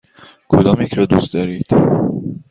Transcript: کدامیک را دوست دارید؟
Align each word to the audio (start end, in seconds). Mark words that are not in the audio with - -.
کدامیک 0.49 0.93
را 0.93 1.05
دوست 1.05 1.33
دارید؟ 1.33 1.65